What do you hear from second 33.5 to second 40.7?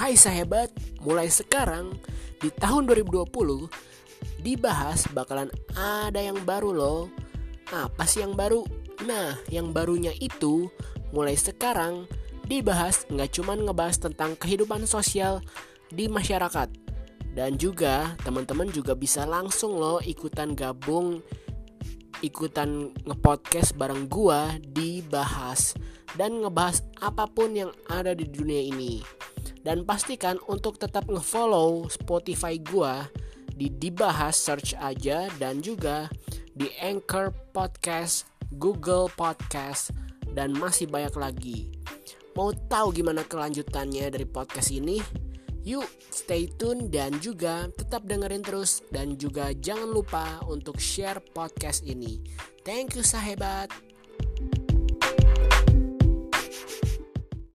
di dibahas search aja dan juga di Anchor Podcast, Google Podcast dan